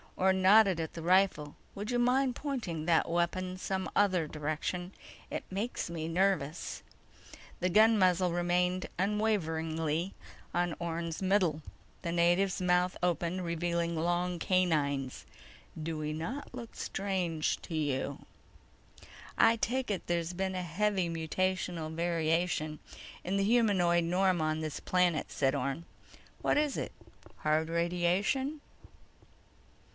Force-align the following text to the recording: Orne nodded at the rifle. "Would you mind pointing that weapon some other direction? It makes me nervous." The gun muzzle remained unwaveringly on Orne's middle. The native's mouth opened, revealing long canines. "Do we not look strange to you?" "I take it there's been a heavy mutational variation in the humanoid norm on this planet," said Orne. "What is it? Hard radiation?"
Orne 0.17 0.41
nodded 0.41 0.79
at 0.79 0.93
the 0.93 1.01
rifle. 1.03 1.55
"Would 1.73 1.89
you 1.91 1.97
mind 1.99 2.35
pointing 2.35 2.85
that 2.85 3.09
weapon 3.09 3.57
some 3.57 3.89
other 3.95 4.27
direction? 4.27 4.93
It 5.29 5.43
makes 5.51 5.89
me 5.91 6.07
nervous." 6.07 6.81
The 7.59 7.69
gun 7.69 7.97
muzzle 7.99 8.31
remained 8.31 8.87
unwaveringly 8.97 10.13
on 10.53 10.75
Orne's 10.79 11.21
middle. 11.21 11.61
The 12.03 12.11
native's 12.11 12.61
mouth 12.61 12.97
opened, 13.03 13.45
revealing 13.45 13.95
long 13.95 14.37
canines. 14.39 15.25
"Do 15.81 15.97
we 15.97 16.13
not 16.13 16.53
look 16.53 16.75
strange 16.75 17.61
to 17.63 17.75
you?" 17.75 18.25
"I 19.37 19.55
take 19.55 19.89
it 19.91 20.05
there's 20.07 20.33
been 20.33 20.55
a 20.55 20.63
heavy 20.63 21.09
mutational 21.09 21.93
variation 21.93 22.79
in 23.23 23.37
the 23.37 23.43
humanoid 23.43 24.03
norm 24.03 24.39
on 24.41 24.61
this 24.61 24.79
planet," 24.79 25.31
said 25.31 25.53
Orne. 25.55 25.85
"What 26.41 26.57
is 26.57 26.75
it? 26.75 26.91
Hard 27.37 27.69
radiation?" 27.69 28.61